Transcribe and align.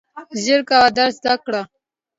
ژر 0.43 0.61
کوه 0.69 0.89
درس 0.97 1.15
زده 1.19 1.35
کړه! 1.45 1.61